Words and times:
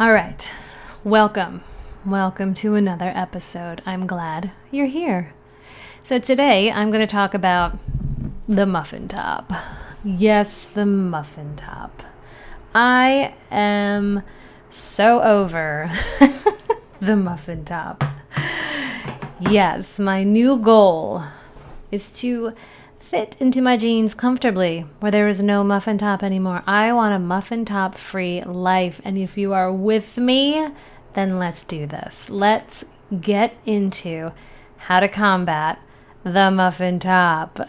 All 0.00 0.12
right. 0.12 0.48
Welcome. 1.02 1.64
Welcome 2.06 2.54
to 2.54 2.76
another 2.76 3.10
episode. 3.16 3.82
I'm 3.84 4.06
glad 4.06 4.52
you're 4.70 4.86
here. 4.86 5.34
So, 6.04 6.20
today 6.20 6.70
I'm 6.70 6.92
going 6.92 7.00
to 7.00 7.12
talk 7.12 7.34
about 7.34 7.76
the 8.46 8.64
muffin 8.64 9.08
top. 9.08 9.52
Yes, 10.04 10.66
the 10.66 10.86
muffin 10.86 11.56
top. 11.56 12.04
I 12.72 13.34
am 13.50 14.22
so 14.70 15.20
over 15.20 15.90
the 17.00 17.16
muffin 17.16 17.64
top. 17.64 18.04
Yes, 19.40 19.98
my 19.98 20.22
new 20.22 20.58
goal 20.58 21.24
is 21.90 22.12
to 22.12 22.54
fit 23.08 23.36
into 23.40 23.62
my 23.62 23.74
jeans 23.74 24.12
comfortably 24.12 24.80
where 25.00 25.10
there 25.10 25.28
is 25.28 25.40
no 25.40 25.64
muffin 25.64 25.96
top 25.96 26.22
anymore. 26.22 26.62
I 26.66 26.92
want 26.92 27.14
a 27.14 27.18
muffin 27.18 27.64
top 27.64 27.94
free 27.94 28.42
life. 28.42 29.00
And 29.02 29.16
if 29.16 29.38
you 29.38 29.54
are 29.54 29.72
with 29.72 30.18
me, 30.18 30.68
then 31.14 31.38
let's 31.38 31.62
do 31.62 31.86
this. 31.86 32.28
Let's 32.28 32.84
get 33.18 33.56
into 33.64 34.32
how 34.76 35.00
to 35.00 35.08
combat 35.08 35.80
the 36.22 36.50
muffin 36.50 36.98
top. 36.98 37.58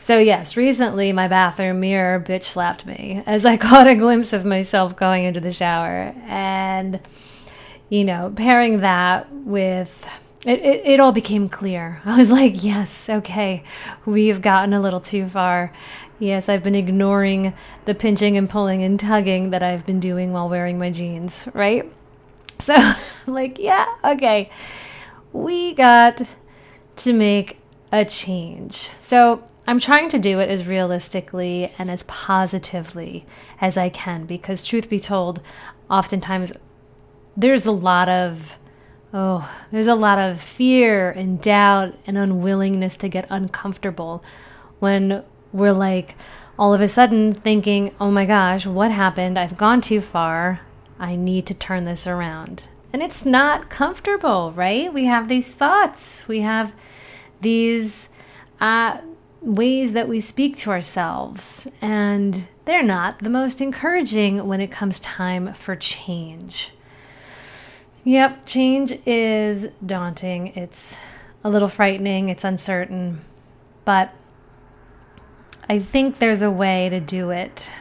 so, 0.00 0.18
yes, 0.18 0.56
recently 0.56 1.12
my 1.12 1.28
bathroom 1.28 1.80
mirror 1.80 2.18
bitch 2.18 2.44
slapped 2.44 2.86
me 2.86 3.22
as 3.26 3.44
I 3.44 3.56
caught 3.58 3.88
a 3.88 3.94
glimpse 3.94 4.32
of 4.32 4.46
myself 4.46 4.96
going 4.96 5.24
into 5.24 5.40
the 5.40 5.52
shower. 5.52 6.14
And, 6.24 6.98
you 7.90 8.04
know, 8.04 8.32
pairing 8.34 8.80
that 8.80 9.30
with 9.30 10.06
it, 10.44 10.58
it, 10.60 10.82
it 10.84 11.00
all 11.00 11.12
became 11.12 11.48
clear. 11.48 12.00
I 12.04 12.18
was 12.18 12.30
like, 12.30 12.62
yes, 12.62 13.08
okay, 13.08 13.62
we've 14.04 14.42
gotten 14.42 14.72
a 14.72 14.80
little 14.80 15.00
too 15.00 15.28
far. 15.28 15.72
Yes, 16.18 16.48
I've 16.48 16.62
been 16.62 16.74
ignoring 16.74 17.52
the 17.84 17.94
pinching 17.94 18.36
and 18.36 18.48
pulling 18.48 18.82
and 18.82 18.98
tugging 18.98 19.50
that 19.50 19.62
I've 19.62 19.84
been 19.86 20.00
doing 20.00 20.32
while 20.32 20.48
wearing 20.48 20.78
my 20.78 20.90
jeans, 20.90 21.48
right? 21.54 21.90
So, 22.58 22.76
like, 23.26 23.58
yeah, 23.58 23.86
okay, 24.04 24.48
we 25.32 25.74
got 25.74 26.22
to 26.94 27.12
make 27.12 27.58
a 27.90 28.04
change. 28.04 28.90
So, 29.00 29.42
I'm 29.66 29.80
trying 29.80 30.08
to 30.10 30.18
do 30.20 30.38
it 30.38 30.48
as 30.48 30.64
realistically 30.64 31.72
and 31.76 31.90
as 31.90 32.04
positively 32.04 33.26
as 33.60 33.76
I 33.76 33.88
can 33.88 34.26
because, 34.26 34.64
truth 34.64 34.88
be 34.88 35.00
told, 35.00 35.40
oftentimes 35.90 36.52
there's 37.36 37.66
a 37.66 37.72
lot 37.72 38.08
of 38.08 38.58
Oh, 39.14 39.50
there's 39.70 39.86
a 39.86 39.94
lot 39.94 40.18
of 40.18 40.40
fear 40.40 41.10
and 41.10 41.40
doubt 41.40 41.94
and 42.06 42.16
unwillingness 42.16 42.96
to 42.96 43.08
get 43.08 43.26
uncomfortable 43.28 44.24
when 44.78 45.22
we're 45.52 45.72
like 45.72 46.16
all 46.58 46.72
of 46.72 46.80
a 46.80 46.88
sudden 46.88 47.34
thinking, 47.34 47.94
oh 48.00 48.10
my 48.10 48.24
gosh, 48.24 48.66
what 48.66 48.90
happened? 48.90 49.38
I've 49.38 49.56
gone 49.56 49.80
too 49.80 50.00
far. 50.00 50.60
I 50.98 51.16
need 51.16 51.46
to 51.46 51.54
turn 51.54 51.84
this 51.84 52.06
around. 52.06 52.68
And 52.92 53.02
it's 53.02 53.24
not 53.24 53.68
comfortable, 53.68 54.52
right? 54.52 54.92
We 54.92 55.06
have 55.06 55.28
these 55.28 55.50
thoughts, 55.50 56.28
we 56.28 56.40
have 56.40 56.74
these 57.40 58.08
uh, 58.60 58.98
ways 59.40 59.92
that 59.94 60.08
we 60.08 60.20
speak 60.20 60.56
to 60.58 60.70
ourselves, 60.70 61.66
and 61.80 62.46
they're 62.64 62.82
not 62.82 63.18
the 63.18 63.30
most 63.30 63.60
encouraging 63.60 64.46
when 64.46 64.60
it 64.60 64.70
comes 64.70 65.00
time 65.00 65.52
for 65.54 65.74
change. 65.74 66.72
Yep, 68.04 68.46
change 68.46 68.98
is 69.06 69.68
daunting. 69.84 70.48
It's 70.48 70.98
a 71.44 71.50
little 71.50 71.68
frightening, 71.68 72.28
it's 72.30 72.42
uncertain, 72.42 73.20
but 73.84 74.12
I 75.68 75.78
think 75.78 76.18
there's 76.18 76.42
a 76.42 76.50
way 76.50 76.88
to 76.88 76.98
do 76.98 77.30
it. 77.30 77.72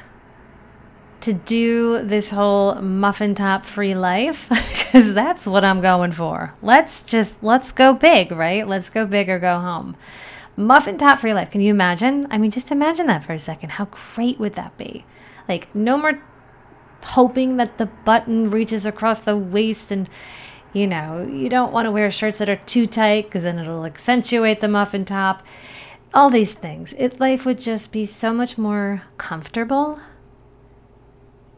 To 1.22 1.34
do 1.34 2.04
this 2.04 2.32
whole 2.32 2.76
muffin 2.76 3.36
top 3.36 3.66
free 3.66 3.94
life, 3.96 4.50
because 4.50 5.14
that's 5.14 5.46
what 5.46 5.64
I'm 5.64 5.82
going 5.82 6.12
for. 6.12 6.54
Let's 6.62 7.04
just, 7.04 7.36
let's 7.44 7.72
go 7.72 7.94
big, 7.94 8.32
right? 8.32 8.68
Let's 8.68 8.90
go 8.90 9.06
big 9.06 9.30
or 9.30 9.40
go 9.40 9.60
home. 9.60 9.96
Muffin 10.56 10.98
top 10.98 11.20
free 11.20 11.34
life. 11.34 11.50
Can 11.50 11.62
you 11.62 11.72
imagine? 11.72 12.28
I 12.30 12.38
mean, 12.38 12.52
just 12.52 12.72
imagine 12.72 13.08
that 13.08 13.24
for 13.24 13.34
a 13.34 13.40
second. 13.40 13.72
How 13.72 13.86
great 13.86 14.40
would 14.40 14.54
that 14.54 14.78
be? 14.78 15.06
Like, 15.48 15.74
no 15.76 15.98
more 15.98 16.22
hoping 17.04 17.58
that 17.58 17.78
the 17.78 17.86
button 17.86 18.50
reaches 18.50 18.86
across 18.86 19.20
the 19.20 19.38
waist 19.38 19.92
and 19.92 20.10
you 20.74 20.88
know, 20.88 21.28
you 21.30 21.50
don't 21.50 21.74
want 21.74 21.86
to 21.86 21.92
wear 21.92 22.10
shirts 22.10 22.38
that 22.38 22.50
are 22.50 22.56
too 22.56 22.88
tight 22.88 23.26
because 23.26 23.44
then 23.44 23.60
it'll 23.60 23.86
accentuate 23.86 24.62
the 24.62 24.68
muffin 24.68 25.04
top. 25.06 25.44
All 26.14 26.30
these 26.30 26.54
things. 26.54 26.94
It 26.98 27.20
life 27.20 27.46
would 27.46 27.60
just 27.60 27.92
be 27.92 28.06
so 28.06 28.34
much 28.34 28.58
more 28.58 29.04
comfortable, 29.18 30.00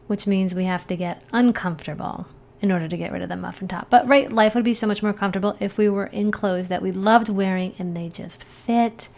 which 0.06 0.26
means 0.26 0.54
we 0.54 0.64
have 0.64 0.86
to 0.88 0.96
get 0.96 1.22
uncomfortable 1.32 2.26
in 2.60 2.72
order 2.72 2.88
to 2.88 2.96
get 2.96 3.12
rid 3.12 3.22
of 3.22 3.28
the 3.28 3.36
muffin 3.36 3.68
top. 3.68 3.90
But 3.90 4.06
right, 4.08 4.32
life 4.32 4.54
would 4.54 4.64
be 4.64 4.74
so 4.74 4.86
much 4.86 5.02
more 5.02 5.12
comfortable 5.12 5.56
if 5.60 5.76
we 5.76 5.88
were 5.88 6.06
in 6.06 6.30
clothes 6.30 6.68
that 6.68 6.82
we 6.82 6.92
loved 6.92 7.28
wearing 7.28 7.74
and 7.78 7.96
they 7.96 8.08
just 8.08 8.44
fit 8.44 9.08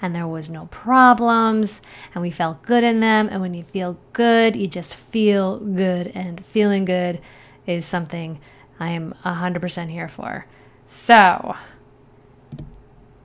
and 0.00 0.14
there 0.14 0.26
was 0.26 0.50
no 0.50 0.66
problems 0.66 1.82
and 2.14 2.22
we 2.22 2.30
felt 2.30 2.62
good 2.62 2.84
in 2.84 3.00
them. 3.00 3.28
And 3.30 3.40
when 3.40 3.54
you 3.54 3.62
feel 3.62 3.98
good, 4.12 4.56
you 4.56 4.66
just 4.66 4.94
feel 4.94 5.58
good. 5.58 6.12
And 6.14 6.44
feeling 6.44 6.84
good 6.84 7.20
is 7.66 7.86
something 7.86 8.40
I 8.78 8.90
am 8.90 9.14
100% 9.24 9.90
here 9.90 10.08
for. 10.08 10.46
So 10.88 11.56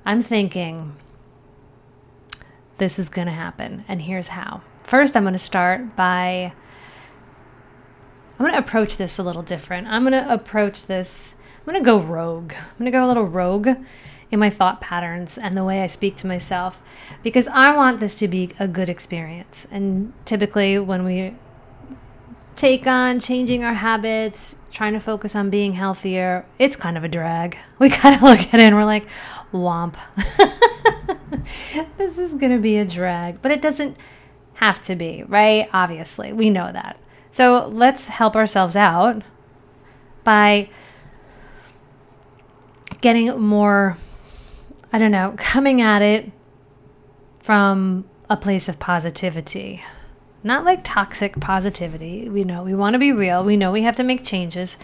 I'm 0.05 0.23
thinking 0.23 0.95
this 2.77 2.97
is 2.97 3.09
going 3.09 3.27
to 3.27 3.33
happen. 3.33 3.85
And 3.87 4.03
here's 4.03 4.29
how. 4.29 4.61
First, 4.83 5.15
I'm 5.15 5.23
going 5.23 5.33
to 5.33 5.39
start 5.39 5.95
by. 5.95 6.53
I'm 8.39 8.45
going 8.47 8.53
to 8.53 8.57
approach 8.57 8.97
this 8.97 9.19
a 9.19 9.23
little 9.23 9.43
different. 9.43 9.87
I'm 9.87 10.03
going 10.03 10.13
to 10.13 10.33
approach 10.33 10.87
this. 10.87 11.35
I'm 11.59 11.71
going 11.71 11.83
to 11.83 11.85
go 11.85 11.99
rogue. 11.99 12.53
I'm 12.53 12.77
going 12.79 12.85
to 12.85 12.91
go 12.91 13.05
a 13.05 13.07
little 13.07 13.27
rogue 13.27 13.69
in 14.31 14.39
my 14.39 14.49
thought 14.49 14.79
patterns 14.79 15.37
and 15.37 15.55
the 15.55 15.63
way 15.63 15.81
I 15.81 15.87
speak 15.87 16.15
to 16.17 16.27
myself 16.27 16.81
because 17.21 17.47
I 17.49 17.75
want 17.75 17.99
this 17.99 18.15
to 18.15 18.27
be 18.27 18.51
a 18.57 18.67
good 18.67 18.89
experience. 18.89 19.67
And 19.69 20.13
typically, 20.25 20.79
when 20.79 21.03
we 21.03 21.35
take 22.55 22.87
on 22.87 23.19
changing 23.19 23.63
our 23.63 23.73
habits, 23.73 24.57
trying 24.71 24.93
to 24.93 24.99
focus 24.99 25.35
on 25.35 25.49
being 25.49 25.73
healthier, 25.73 26.45
it's 26.57 26.75
kind 26.75 26.97
of 26.97 27.03
a 27.03 27.09
drag. 27.09 27.57
We 27.79 27.89
kind 27.89 28.15
of 28.15 28.21
look 28.21 28.39
at 28.39 28.53
it 28.53 28.59
and 28.59 28.75
we're 28.75 28.85
like, 28.85 29.07
womp. 29.51 29.95
this 31.97 32.17
is 32.17 32.33
going 32.35 32.51
to 32.51 32.59
be 32.59 32.77
a 32.77 32.85
drag, 32.85 33.41
but 33.41 33.51
it 33.51 33.61
doesn't 33.61 33.97
have 34.55 34.81
to 34.83 34.95
be, 34.95 35.23
right? 35.23 35.67
Obviously, 35.73 36.31
we 36.31 36.51
know 36.51 36.71
that. 36.71 36.99
So 37.31 37.67
let's 37.73 38.07
help 38.07 38.35
ourselves 38.35 38.75
out 38.75 39.23
by 40.23 40.69
getting 43.01 43.39
more 43.39 43.97
I 44.93 44.97
don't 44.97 45.11
know, 45.11 45.33
coming 45.37 45.81
at 45.81 46.01
it 46.01 46.31
from 47.39 48.05
a 48.29 48.37
place 48.37 48.67
of 48.67 48.79
positivity. 48.79 49.83
Not 50.43 50.65
like 50.65 50.81
toxic 50.83 51.39
positivity. 51.39 52.27
We 52.27 52.43
know 52.43 52.63
we 52.63 52.75
want 52.75 52.93
to 52.93 52.99
be 52.99 53.11
real. 53.11 53.43
We 53.43 53.57
know 53.57 53.71
we 53.71 53.83
have 53.83 53.95
to 53.97 54.03
make 54.03 54.23
changes. 54.23 54.77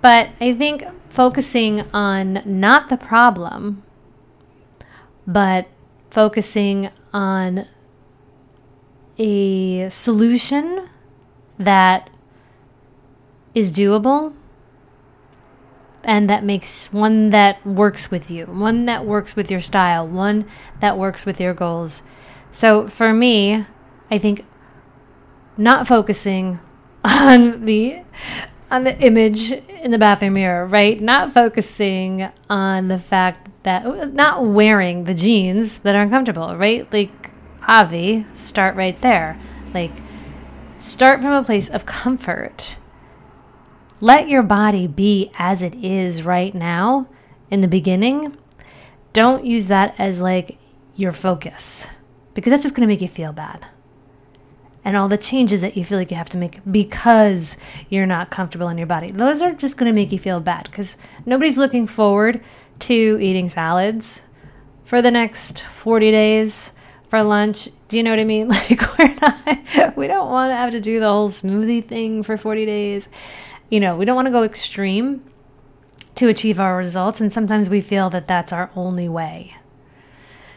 But 0.00 0.28
I 0.40 0.54
think 0.54 0.84
focusing 1.08 1.82
on 1.92 2.42
not 2.44 2.88
the 2.88 2.96
problem, 2.96 3.82
but 5.26 5.68
focusing 6.10 6.90
on 7.12 7.66
a 9.18 9.88
solution 9.90 10.88
that 11.58 12.08
is 13.54 13.70
doable 13.70 14.34
and 16.04 16.30
that 16.30 16.44
makes 16.44 16.92
one 16.92 17.30
that 17.30 17.64
works 17.66 18.10
with 18.10 18.30
you, 18.30 18.46
one 18.46 18.86
that 18.86 19.04
works 19.04 19.36
with 19.36 19.50
your 19.50 19.60
style, 19.60 20.06
one 20.06 20.46
that 20.80 20.96
works 20.96 21.26
with 21.26 21.40
your 21.40 21.54
goals. 21.54 22.02
So 22.52 22.86
for 22.88 23.12
me, 23.12 23.66
I 24.10 24.18
think 24.18 24.44
not 25.56 25.86
focusing 25.86 26.60
on 27.04 27.64
the 27.64 28.02
on 28.70 28.84
the 28.84 28.96
image 29.00 29.50
in 29.50 29.90
the 29.90 29.98
bathroom 29.98 30.34
mirror, 30.34 30.64
right? 30.64 31.00
Not 31.00 31.32
focusing 31.32 32.30
on 32.48 32.88
the 32.88 32.98
fact 32.98 33.48
that 33.64 33.84
oh, 33.84 34.04
not 34.04 34.46
wearing 34.46 35.04
the 35.04 35.14
jeans 35.14 35.78
that 35.78 35.94
are 35.94 36.02
uncomfortable, 36.02 36.56
right? 36.56 36.90
Like 36.92 37.32
Avi, 37.66 38.26
start 38.34 38.76
right 38.76 39.00
there. 39.00 39.38
Like 39.74 39.92
start 40.78 41.20
from 41.20 41.32
a 41.32 41.44
place 41.44 41.68
of 41.68 41.84
comfort 41.84 42.76
let 44.00 44.28
your 44.28 44.42
body 44.42 44.86
be 44.86 45.30
as 45.38 45.62
it 45.62 45.74
is 45.74 46.22
right 46.22 46.54
now 46.54 47.06
in 47.50 47.60
the 47.60 47.68
beginning. 47.68 48.36
Don't 49.12 49.44
use 49.44 49.66
that 49.66 49.94
as 49.98 50.20
like 50.20 50.58
your 50.96 51.12
focus 51.12 51.86
because 52.34 52.50
that's 52.50 52.62
just 52.62 52.74
going 52.74 52.86
to 52.86 52.92
make 52.92 53.02
you 53.02 53.08
feel 53.08 53.32
bad. 53.32 53.66
And 54.82 54.96
all 54.96 55.08
the 55.08 55.18
changes 55.18 55.60
that 55.60 55.76
you 55.76 55.84
feel 55.84 55.98
like 55.98 56.10
you 56.10 56.16
have 56.16 56.30
to 56.30 56.38
make 56.38 56.60
because 56.70 57.58
you're 57.90 58.06
not 58.06 58.30
comfortable 58.30 58.68
in 58.68 58.78
your 58.78 58.86
body, 58.86 59.10
those 59.10 59.42
are 59.42 59.52
just 59.52 59.76
going 59.76 59.88
to 59.88 59.94
make 59.94 60.10
you 60.10 60.18
feel 60.18 60.40
bad 60.40 60.64
because 60.70 60.96
nobody's 61.26 61.58
looking 61.58 61.86
forward 61.86 62.42
to 62.80 63.18
eating 63.20 63.50
salads 63.50 64.22
for 64.84 65.02
the 65.02 65.10
next 65.10 65.60
40 65.60 66.10
days 66.10 66.72
for 67.10 67.22
lunch 67.22 67.68
Do 67.88 67.96
you 67.96 68.02
know 68.02 68.10
what 68.10 68.20
I 68.20 68.24
mean? 68.24 68.48
Like 68.70 68.98
we're 68.98 69.14
not 69.20 69.96
we 69.96 70.06
don't 70.06 70.30
want 70.30 70.50
to 70.50 70.56
have 70.56 70.70
to 70.70 70.80
do 70.80 71.00
the 71.00 71.08
whole 71.08 71.28
smoothie 71.28 71.86
thing 71.86 72.22
for 72.22 72.36
40 72.38 72.64
days. 72.64 73.08
You 73.70 73.80
know, 73.80 73.96
we 73.96 74.04
don't 74.04 74.16
want 74.16 74.26
to 74.26 74.32
go 74.32 74.42
extreme 74.42 75.24
to 76.16 76.28
achieve 76.28 76.60
our 76.60 76.76
results 76.76 77.20
and 77.20 77.32
sometimes 77.32 77.70
we 77.70 77.80
feel 77.80 78.10
that 78.10 78.28
that's 78.28 78.52
our 78.52 78.70
only 78.76 79.08
way. 79.08 79.56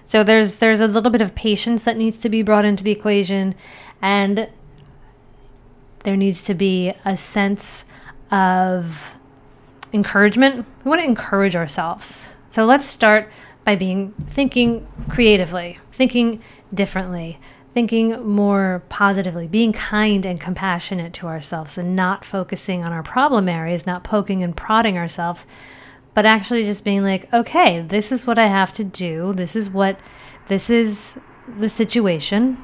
So 0.05 0.23
there's 0.23 0.55
there's 0.55 0.81
a 0.81 0.87
little 0.87 1.11
bit 1.11 1.21
of 1.21 1.33
patience 1.35 1.83
that 1.85 1.95
needs 1.95 2.17
to 2.17 2.29
be 2.29 2.41
brought 2.41 2.65
into 2.65 2.83
the 2.83 2.91
equation 2.91 3.55
and 4.01 4.49
there 6.03 6.17
needs 6.17 6.41
to 6.41 6.53
be 6.53 6.93
a 7.05 7.15
sense 7.15 7.85
of 8.29 9.15
encouragement. 9.93 10.65
We 10.83 10.89
want 10.89 11.01
to 11.01 11.07
encourage 11.07 11.55
ourselves. 11.55 12.33
So 12.49 12.65
let's 12.65 12.85
start 12.85 13.29
by 13.63 13.75
being 13.75 14.13
thinking 14.27 14.87
creatively, 15.09 15.79
thinking 15.91 16.41
differently, 16.73 17.39
thinking 17.73 18.27
more 18.27 18.83
positively, 18.89 19.47
being 19.47 19.73
kind 19.73 20.25
and 20.25 20.39
compassionate 20.39 21.13
to 21.13 21.27
ourselves 21.27 21.77
and 21.77 21.95
not 21.95 22.23
focusing 22.23 22.83
on 22.83 22.91
our 22.91 23.03
problem 23.03 23.49
areas, 23.49 23.87
not 23.87 24.03
poking 24.03 24.43
and 24.43 24.55
prodding 24.55 24.97
ourselves, 24.97 25.47
but 26.13 26.25
actually 26.25 26.63
just 26.63 26.83
being 26.83 27.03
like, 27.03 27.31
okay, 27.33 27.81
this 27.81 28.11
is 28.11 28.27
what 28.27 28.37
I 28.37 28.47
have 28.47 28.73
to 28.73 28.83
do. 28.83 29.33
This 29.33 29.55
is 29.55 29.69
what 29.69 29.99
this 30.47 30.69
is 30.69 31.17
the 31.57 31.69
situation. 31.69 32.57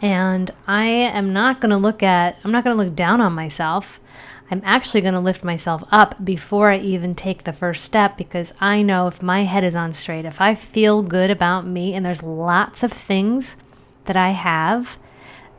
And 0.00 0.50
I 0.66 0.84
am 0.86 1.32
not 1.32 1.60
going 1.60 1.70
to 1.70 1.76
look 1.76 2.02
at, 2.02 2.36
I'm 2.44 2.52
not 2.52 2.62
going 2.62 2.76
to 2.76 2.84
look 2.84 2.94
down 2.94 3.20
on 3.20 3.32
myself. 3.32 3.98
I'm 4.50 4.62
actually 4.64 5.00
going 5.00 5.14
to 5.14 5.20
lift 5.20 5.42
myself 5.42 5.82
up 5.90 6.24
before 6.24 6.70
I 6.70 6.78
even 6.78 7.14
take 7.14 7.44
the 7.44 7.52
first 7.52 7.84
step 7.84 8.16
because 8.16 8.52
I 8.60 8.82
know 8.82 9.08
if 9.08 9.22
my 9.22 9.42
head 9.42 9.64
is 9.64 9.74
on 9.74 9.92
straight, 9.92 10.24
if 10.24 10.40
I 10.40 10.54
feel 10.54 11.02
good 11.02 11.30
about 11.30 11.66
me, 11.66 11.94
and 11.94 12.06
there's 12.06 12.22
lots 12.22 12.82
of 12.82 12.92
things 12.92 13.56
that 14.04 14.16
I 14.16 14.30
have 14.30 14.98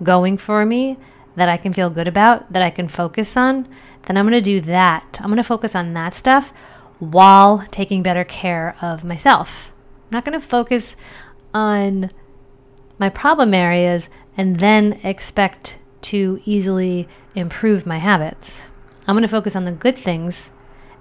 going 0.02 0.38
for 0.38 0.66
me 0.66 0.98
that 1.36 1.50
I 1.50 1.58
can 1.58 1.74
feel 1.74 1.90
good 1.90 2.08
about, 2.08 2.52
that 2.54 2.62
I 2.62 2.70
can 2.70 2.88
focus 2.88 3.36
on, 3.36 3.68
then 4.04 4.18
I'm 4.18 4.26
going 4.26 4.42
to 4.42 4.42
do 4.42 4.62
that. 4.62 5.20
I'm 5.20 5.28
going 5.28 5.38
to 5.38 5.44
focus 5.44 5.76
on 5.76 5.94
that 5.94 6.16
stuff 6.16 6.54
while 7.00 7.66
taking 7.72 8.02
better 8.02 8.24
care 8.24 8.76
of 8.82 9.04
myself. 9.04 9.72
I'm 10.06 10.16
not 10.16 10.26
going 10.26 10.40
to 10.40 10.46
focus 10.46 10.96
on 11.54 12.10
my 12.98 13.10
problem 13.10 13.54
areas 13.54 14.10
and 14.38 14.60
then 14.60 15.00
expect 15.04 15.78
to 16.04 16.42
easily 16.46 17.08
improve 17.36 17.86
my 17.86 17.98
habits. 17.98 18.68
I'm 19.08 19.16
going 19.16 19.24
to 19.24 19.30
focus 19.30 19.56
on 19.56 19.66
the 19.66 19.72
good 19.72 19.98
things, 19.98 20.52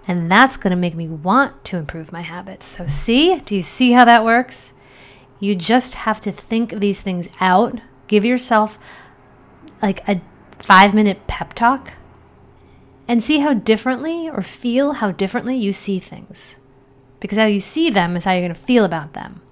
and 0.06 0.30
that's 0.30 0.56
going 0.56 0.70
to 0.70 0.76
make 0.76 0.94
me 0.94 1.08
want 1.08 1.64
to 1.64 1.76
improve 1.76 2.12
my 2.12 2.22
habits. 2.22 2.66
So, 2.66 2.86
see, 2.86 3.40
do 3.40 3.56
you 3.56 3.62
see 3.62 3.92
how 3.92 4.04
that 4.04 4.24
works? 4.24 4.72
You 5.40 5.54
just 5.54 5.94
have 5.94 6.20
to 6.22 6.32
think 6.32 6.78
these 6.78 7.00
things 7.00 7.28
out. 7.40 7.80
Give 8.06 8.24
yourself 8.24 8.78
like 9.82 10.06
a 10.08 10.20
five 10.58 10.94
minute 10.94 11.26
pep 11.26 11.52
talk 11.52 11.94
and 13.08 13.22
see 13.22 13.40
how 13.40 13.54
differently 13.54 14.28
or 14.28 14.42
feel 14.42 14.94
how 14.94 15.10
differently 15.10 15.56
you 15.56 15.72
see 15.72 15.98
things. 15.98 16.56
Because 17.20 17.38
how 17.38 17.44
you 17.46 17.60
see 17.60 17.90
them 17.90 18.16
is 18.16 18.24
how 18.24 18.32
you're 18.32 18.42
going 18.42 18.54
to 18.54 18.60
feel 18.60 18.84
about 18.84 19.12
them. 19.12 19.42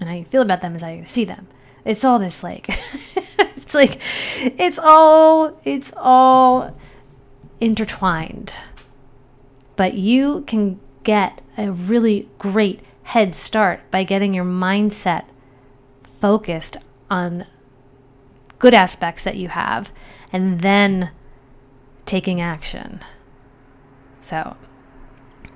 And 0.00 0.08
how 0.08 0.16
you 0.16 0.24
feel 0.24 0.42
about 0.42 0.62
them 0.62 0.74
is 0.74 0.82
how 0.82 0.88
you're 0.88 0.96
going 0.96 1.06
to 1.06 1.12
see 1.12 1.24
them. 1.24 1.46
It's 1.84 2.04
all 2.04 2.18
this 2.18 2.42
like, 2.42 2.68
it's 3.38 3.74
like, 3.74 4.00
it's 4.42 4.78
all, 4.78 5.58
it's 5.64 5.92
all 5.96 6.76
intertwined. 7.60 8.54
But 9.76 9.94
you 9.94 10.42
can 10.46 10.80
get 11.04 11.40
a 11.56 11.70
really 11.70 12.28
great 12.38 12.80
head 13.04 13.34
start 13.34 13.80
by 13.90 14.04
getting 14.04 14.34
your 14.34 14.44
mindset 14.44 15.24
focused 16.20 16.76
on 17.10 17.46
good 18.58 18.74
aspects 18.74 19.24
that 19.24 19.36
you 19.36 19.48
have 19.48 19.90
and 20.32 20.60
then 20.60 21.10
taking 22.06 22.40
action. 22.40 23.00
So 24.20 24.56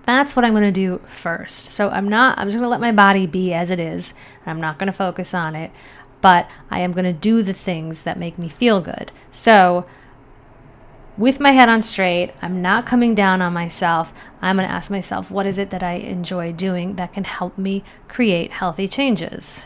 that's 0.05 0.35
what 0.35 0.45
I'm 0.45 0.53
going 0.53 0.65
to 0.65 0.73
do 0.73 1.01
first. 1.07 1.67
So 1.67 1.91
I'm 1.91 2.09
not, 2.09 2.39
I'm 2.39 2.49
just 2.49 2.57
going 2.57 2.65
to 2.65 2.69
let 2.69 2.81
my 2.81 2.93
body 2.93 3.27
be 3.27 3.53
as 3.53 3.71
it 3.71 3.79
is. 3.79 4.15
I'm 4.47 4.61
not 4.61 4.79
going 4.79 4.87
to 4.87 4.93
focus 4.93 5.33
on 5.35 5.55
it, 5.55 5.71
but 6.21 6.49
I 6.71 6.81
am 6.81 6.93
going 6.93 7.05
to 7.05 7.13
do 7.13 7.43
the 7.43 7.55
things 7.55 8.03
that 8.03 8.19
make 8.19 8.39
me 8.39 8.49
feel 8.49 8.81
good. 8.81 9.13
So 9.31 9.87
with 11.17 11.39
my 11.41 11.53
head 11.53 11.69
on 11.69 11.83
straight, 11.83 12.33
I'm 12.43 12.61
not 12.61 12.87
coming 12.87 13.15
down 13.15 13.41
on 13.41 13.53
myself. 13.53 14.13
I'm 14.43 14.57
going 14.57 14.69
to 14.69 14.75
ask 14.75 14.91
myself, 14.91 15.31
what 15.31 15.47
is 15.47 15.59
it 15.59 15.71
that 15.71 15.83
I 15.83 15.95
enjoy 15.95 16.53
doing 16.53 16.97
that 16.97 17.13
can 17.13 17.25
help 17.25 17.57
me 17.57 17.85
create 18.09 18.53
healthy 18.53 18.89
changes? 18.89 19.65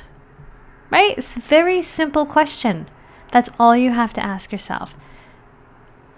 Right? 0.91 1.17
It's 1.17 1.37
a 1.37 1.41
very 1.41 1.81
simple 1.83 2.27
question. 2.27 2.89
That's 3.33 3.51
all 3.59 3.77
you 3.77 3.93
have 3.93 4.13
to 4.15 4.25
ask 4.25 4.53
yourself. 4.53 4.95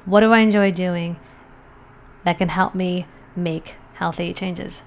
What 0.04 0.20
do 0.20 0.32
I 0.32 0.38
enjoy 0.38 0.72
doing 0.72 1.18
that 2.24 2.38
can 2.38 2.48
help 2.48 2.74
me 2.74 3.06
make 3.36 3.76
healthy 3.94 4.32
changes? 4.32 4.82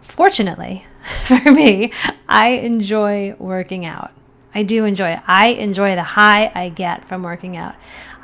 Fortunately 0.00 0.86
for 1.24 1.50
me, 1.50 1.92
I 2.28 2.48
enjoy 2.48 3.34
working 3.38 3.84
out. 3.84 4.12
I 4.54 4.62
do 4.62 4.84
enjoy 4.84 5.10
it. 5.12 5.20
I 5.26 5.48
enjoy 5.48 5.94
the 5.94 6.02
high 6.02 6.50
I 6.54 6.68
get 6.68 7.04
from 7.04 7.22
working 7.22 7.56
out. 7.56 7.74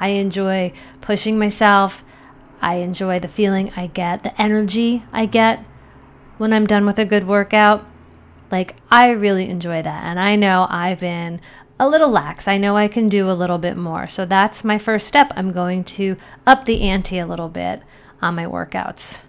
I 0.01 0.09
enjoy 0.09 0.73
pushing 1.01 1.39
myself. 1.39 2.05
I 2.61 2.77
enjoy 2.77 3.21
the 3.21 3.29
feeling 3.29 3.73
I 3.77 3.87
get, 3.87 4.25
the 4.25 4.41
energy 4.41 5.05
I 5.13 5.27
get 5.27 5.65
when 6.39 6.53
I'm 6.53 6.67
done 6.67 6.87
with 6.87 6.99
a 6.99 7.05
good 7.05 7.27
workout. 7.27 7.87
Like, 8.51 8.77
I 8.91 9.11
really 9.11 9.49
enjoy 9.49 9.83
that. 9.83 10.05
And 10.05 10.19
I 10.19 10.37
know 10.37 10.67
I've 10.69 11.01
been 11.01 11.41
a 11.79 11.89
little 11.89 12.09
lax. 12.09 12.49
I 12.49 12.59
know 12.59 12.77
I 12.77 12.89
can 12.89 13.09
do 13.09 13.31
a 13.31 13.33
little 13.33 13.59
bit 13.59 13.77
more. 13.77 14.07
So 14.07 14.25
that's 14.25 14.65
my 14.65 14.79
first 14.79 15.07
step. 15.07 15.33
I'm 15.37 15.53
going 15.53 15.85
to 15.85 16.17
up 16.47 16.65
the 16.65 16.83
ante 16.83 17.19
a 17.19 17.27
little 17.27 17.49
bit 17.49 17.83
on 18.23 18.35
my 18.35 18.47
workouts. 18.47 19.23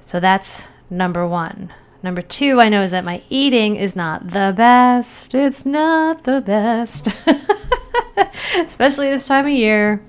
So 0.00 0.20
that's 0.20 0.64
number 0.88 1.26
one. 1.26 1.72
Number 2.02 2.22
two, 2.22 2.60
I 2.60 2.68
know 2.68 2.82
is 2.82 2.92
that 2.92 3.04
my 3.04 3.22
eating 3.28 3.76
is 3.76 3.94
not 3.94 4.28
the 4.28 4.54
best. 4.56 5.34
It's 5.34 5.66
not 5.66 6.24
the 6.24 6.40
best. 6.40 7.08
Especially 8.56 9.08
this 9.10 9.26
time 9.26 9.46
of 9.46 9.52
year. 9.52 10.02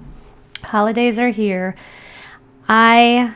Holidays 0.63 1.19
are 1.19 1.29
here. 1.29 1.75
I 2.67 3.35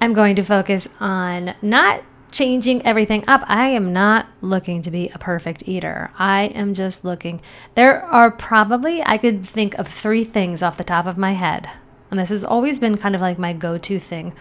am 0.00 0.14
going 0.14 0.36
to 0.36 0.42
focus 0.42 0.88
on 1.00 1.54
not 1.60 2.02
changing 2.30 2.84
everything 2.84 3.22
up. 3.28 3.42
I 3.46 3.68
am 3.68 3.92
not 3.92 4.26
looking 4.40 4.82
to 4.82 4.90
be 4.90 5.10
a 5.10 5.18
perfect 5.18 5.68
eater. 5.68 6.10
I 6.18 6.44
am 6.46 6.72
just 6.72 7.04
looking. 7.04 7.40
There 7.74 8.02
are 8.04 8.30
probably, 8.30 9.02
I 9.02 9.18
could 9.18 9.46
think 9.46 9.74
of 9.74 9.86
three 9.86 10.24
things 10.24 10.62
off 10.62 10.78
the 10.78 10.84
top 10.84 11.06
of 11.06 11.18
my 11.18 11.32
head. 11.32 11.68
And 12.10 12.18
this 12.18 12.30
has 12.30 12.44
always 12.44 12.78
been 12.78 12.96
kind 12.96 13.14
of 13.14 13.20
like 13.20 13.38
my 13.38 13.52
go 13.52 13.78
to 13.78 13.98
thing 13.98 14.34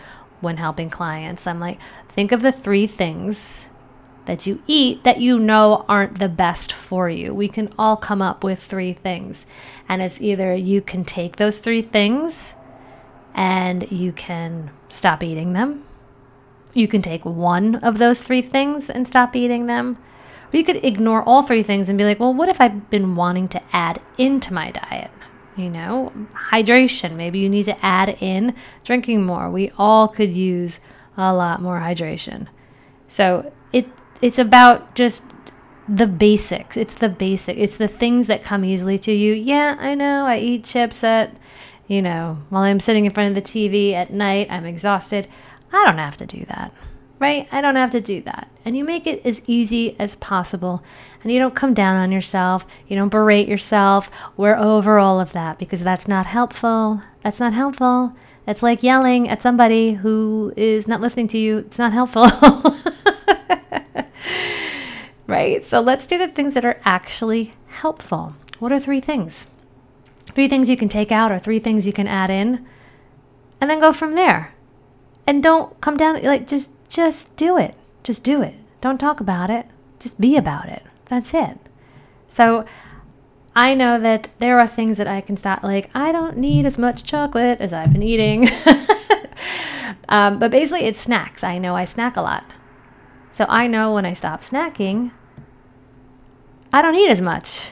when 0.44 0.58
helping 0.58 0.90
clients. 0.90 1.48
I'm 1.48 1.60
like, 1.60 1.80
think 2.10 2.32
of 2.32 2.42
the 2.42 2.52
three 2.52 2.86
things 2.86 3.68
that 4.26 4.46
you 4.46 4.62
eat 4.68 5.04
that 5.04 5.20
you 5.20 5.40
know 5.40 5.84
aren't 5.90 6.20
the 6.20 6.30
best 6.30 6.72
for 6.72 7.10
you. 7.10 7.34
We 7.34 7.48
can 7.48 7.74
all 7.78 7.98
come 7.98 8.22
up 8.22 8.44
with 8.44 8.62
three 8.62 8.94
things. 8.94 9.46
And 9.90 10.02
it's 10.02 10.22
either 10.22 10.54
you 10.54 10.82
can 10.82 11.04
take 11.04 11.38
those 11.38 11.58
three 11.58 11.82
things 11.82 12.56
and 13.34 13.92
you 13.92 14.12
can 14.12 14.70
stop 14.90 15.24
eating 15.24 15.54
them 15.54 15.84
you 16.74 16.88
can 16.88 17.02
take 17.02 17.24
one 17.24 17.76
of 17.76 17.98
those 17.98 18.22
three 18.22 18.42
things 18.42 18.90
and 18.90 19.08
stop 19.08 19.36
eating 19.36 19.68
them. 19.68 19.98
Or 20.52 20.58
you 20.58 20.64
could 20.64 20.84
ignore 20.84 21.24
all 21.24 21.44
three 21.44 21.64
things 21.64 21.90
and 21.90 21.98
be 21.98 22.04
like, 22.04 22.20
well, 22.20 22.34
what 22.34 22.50
if 22.50 22.60
I've 22.60 22.90
been 22.90 23.16
wanting 23.16 23.48
to 23.50 23.62
add 23.72 24.02
into 24.18 24.54
my 24.54 24.72
diet? 24.72 25.12
You 25.56 25.70
know, 25.70 26.12
hydration. 26.52 27.16
Maybe 27.16 27.40
you 27.40 27.50
need 27.50 27.66
to 27.66 27.86
add 27.86 28.18
in 28.22 28.56
drinking 28.84 29.24
more. 29.24 29.50
We 29.50 29.72
all 29.78 30.08
could 30.08 30.36
use 30.36 30.80
a 31.16 31.34
lot 31.34 31.62
more 31.62 31.80
hydration. 31.80 32.48
So 33.08 33.54
it 33.72 33.88
it's 34.22 34.40
about 34.40 34.96
just 34.96 35.24
the 35.88 36.08
basics. 36.08 36.78
It's 36.78 36.94
the 36.94 37.10
basic. 37.10 37.58
It's 37.58 37.78
the 37.78 37.88
things 37.88 38.28
that 38.28 38.44
come 38.44 38.64
easily 38.64 38.98
to 39.00 39.12
you. 39.12 39.34
Yeah, 39.34 39.76
I 39.80 39.96
know. 39.96 40.26
I 40.26 40.38
eat 40.38 40.64
chips 40.64 41.04
at, 41.04 41.36
you 41.88 42.02
know, 42.02 42.40
while 42.50 42.64
I'm 42.64 42.80
sitting 42.80 43.06
in 43.06 43.12
front 43.12 43.30
of 43.30 43.44
the 43.44 43.50
TV 43.50 43.94
at 43.94 44.12
night. 44.12 44.48
I'm 44.50 44.66
exhausted. 44.66 45.28
I 45.72 45.86
don't 45.86 45.98
have 45.98 46.18
to 46.18 46.26
do 46.26 46.46
that, 46.46 46.72
right? 47.24 47.48
I 47.54 47.62
don't 47.62 47.78
have 47.78 47.92
to 47.92 48.02
do 48.02 48.22
that. 48.24 48.50
And 48.66 48.76
you 48.76 48.84
make 48.84 49.08
it 49.08 49.26
as 49.26 49.42
easy 49.48 49.96
as 49.98 50.18
possible. 50.18 50.84
And 51.24 51.32
you 51.32 51.40
don't 51.40 51.56
come 51.56 51.74
down 51.74 51.96
on 51.96 52.12
yourself. 52.12 52.68
You 52.86 52.98
don't 52.98 53.08
berate 53.08 53.48
yourself. 53.48 54.12
We're 54.36 54.58
over 54.58 55.00
all 55.00 55.22
of 55.22 55.32
that 55.32 55.58
because 55.58 55.82
that's 55.82 56.06
not 56.06 56.26
helpful. 56.26 57.02
That's 57.24 57.40
not 57.40 57.54
helpful. 57.54 58.14
That's 58.46 58.62
like 58.62 58.84
yelling 58.84 59.30
at 59.30 59.42
somebody 59.42 59.94
who 59.94 60.54
is 60.58 60.86
not 60.86 61.00
listening 61.00 61.30
to 61.30 61.38
you. 61.38 61.60
It's 61.60 61.80
not 61.80 61.94
helpful. 61.94 62.26
right? 65.28 65.64
So 65.64 65.80
let's 65.80 66.06
do 66.06 66.18
the 66.18 66.28
things 66.28 66.56
that 66.56 66.66
are 66.66 66.82
actually 66.84 67.54
helpful. 67.68 68.36
What 68.60 68.74
are 68.74 68.82
three 68.82 69.00
things? 69.00 69.48
Three 70.34 70.50
things 70.50 70.70
you 70.70 70.76
can 70.76 70.90
take 70.90 71.12
out 71.12 71.32
or 71.32 71.40
three 71.40 71.60
things 71.60 71.88
you 71.88 71.94
can 71.94 72.08
add 72.08 72.30
in, 72.30 72.66
and 73.62 73.70
then 73.70 73.80
go 73.80 73.94
from 73.94 74.16
there 74.16 74.54
and 75.26 75.42
don't 75.42 75.80
come 75.82 75.98
down 75.98 76.22
like 76.24 76.48
just 76.48 76.70
just 76.94 77.36
do 77.36 77.58
it 77.58 77.76
just 78.04 78.24
do 78.24 78.42
it 78.42 78.56
don't 78.82 79.00
talk 79.00 79.20
about 79.20 79.50
it 79.50 79.66
Just 80.04 80.20
be 80.20 80.36
about 80.36 80.68
it. 80.68 80.84
That's 81.06 81.34
it. 81.34 81.58
So 82.28 82.66
I 83.56 83.74
know 83.74 83.98
that 83.98 84.28
there 84.40 84.60
are 84.60 84.68
things 84.68 84.98
that 84.98 85.08
I 85.08 85.22
can 85.22 85.38
stop. 85.38 85.64
Like, 85.64 85.90
I 85.96 86.12
don't 86.12 86.36
need 86.36 86.66
as 86.66 86.78
much 86.78 87.06
chocolate 87.06 87.62
as 87.62 87.72
I've 87.72 87.94
been 87.94 88.04
eating. 88.04 88.50
um, 90.10 90.40
but 90.40 90.52
basically, 90.52 90.84
it's 90.84 91.00
snacks. 91.00 91.42
I 91.42 91.58
know 91.58 91.74
I 91.74 91.86
snack 91.86 92.18
a 92.18 92.22
lot. 92.22 92.44
So 93.32 93.46
I 93.48 93.66
know 93.68 93.94
when 93.94 94.06
I 94.06 94.14
stop 94.14 94.42
snacking, 94.42 95.12
I 96.74 96.82
don't 96.82 96.96
eat 96.96 97.10
as 97.10 97.22
much. 97.22 97.72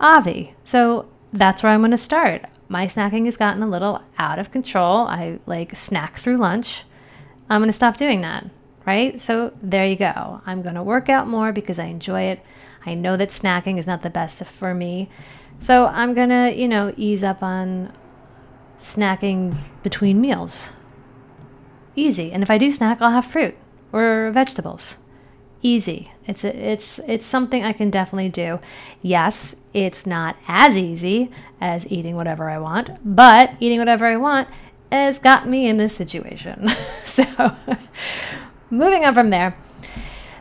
Avi. 0.00 0.54
So 0.64 1.10
that's 1.30 1.62
where 1.62 1.72
I'm 1.72 1.82
going 1.82 1.90
to 1.90 1.98
start. 1.98 2.46
My 2.68 2.86
snacking 2.86 3.26
has 3.26 3.36
gotten 3.36 3.62
a 3.62 3.68
little 3.68 4.00
out 4.16 4.38
of 4.38 4.50
control. 4.50 5.06
I 5.08 5.40
like 5.44 5.76
snack 5.76 6.18
through 6.18 6.38
lunch. 6.38 6.84
I'm 7.50 7.60
going 7.60 7.68
to 7.68 7.72
stop 7.72 7.96
doing 7.96 8.20
that, 8.20 8.48
right? 8.86 9.20
So 9.20 9.52
there 9.60 9.84
you 9.84 9.96
go. 9.96 10.40
I'm 10.46 10.62
going 10.62 10.76
to 10.76 10.82
work 10.82 11.08
out 11.08 11.26
more 11.26 11.52
because 11.52 11.80
I 11.80 11.86
enjoy 11.86 12.22
it. 12.22 12.40
I 12.86 12.94
know 12.94 13.16
that 13.16 13.30
snacking 13.30 13.76
is 13.76 13.86
not 13.86 14.02
the 14.02 14.08
best 14.08 14.42
for 14.44 14.72
me. 14.72 15.10
So 15.58 15.86
I'm 15.86 16.14
going 16.14 16.28
to, 16.30 16.54
you 16.56 16.68
know, 16.68 16.94
ease 16.96 17.22
up 17.24 17.42
on 17.42 17.92
snacking 18.78 19.58
between 19.82 20.20
meals. 20.20 20.70
Easy. 21.96 22.32
And 22.32 22.42
if 22.42 22.50
I 22.50 22.56
do 22.56 22.70
snack, 22.70 23.02
I'll 23.02 23.10
have 23.10 23.26
fruit 23.26 23.56
or 23.92 24.30
vegetables. 24.32 24.96
Easy. 25.60 26.10
It's 26.26 26.42
a, 26.42 26.56
it's 26.56 27.00
it's 27.06 27.26
something 27.26 27.62
I 27.62 27.74
can 27.74 27.90
definitely 27.90 28.30
do. 28.30 28.60
Yes, 29.02 29.56
it's 29.74 30.06
not 30.06 30.36
as 30.48 30.78
easy 30.78 31.30
as 31.60 31.90
eating 31.92 32.16
whatever 32.16 32.48
I 32.48 32.56
want, 32.58 32.90
but 33.04 33.52
eating 33.60 33.78
whatever 33.78 34.06
I 34.06 34.16
want 34.16 34.48
has 34.90 35.18
got 35.18 35.48
me 35.48 35.68
in 35.68 35.76
this 35.76 35.94
situation. 35.94 36.68
so, 37.04 37.24
moving 38.70 39.04
on 39.04 39.14
from 39.14 39.30
there. 39.30 39.56